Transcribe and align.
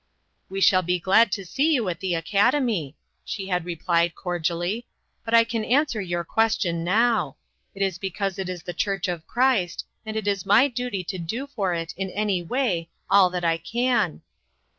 "We 0.49 0.61
shall 0.61 0.81
be 0.81 0.97
glad 0.99 1.31
to 1.33 1.45
see 1.45 1.73
you 1.73 1.87
at 1.87 1.99
the 1.99 2.15
Academy," 2.15 2.97
she 3.23 3.49
had 3.49 3.65
replied, 3.65 4.15
cordially, 4.15 4.87
"but 5.23 5.35
I 5.35 5.43
1/8 5.43 5.43
INTERRUPTED. 5.47 5.51
can 5.51 5.65
answer 5.77 6.01
your 6.01 6.23
question 6.23 6.83
now. 6.83 7.35
It 7.75 7.83
is 7.83 7.99
because 7.99 8.39
it 8.39 8.49
is 8.49 8.63
the 8.63 8.73
church 8.73 9.07
of 9.07 9.27
Christ, 9.27 9.85
and 10.03 10.17
it 10.17 10.27
is 10.27 10.43
my 10.43 10.67
duty 10.69 11.03
to 11.03 11.19
do 11.19 11.45
for 11.45 11.75
it 11.75 11.93
in 11.95 12.11
every 12.15 12.41
way 12.41 12.89
all 13.11 13.29
that 13.29 13.45
I 13.45 13.57
can." 13.59 14.23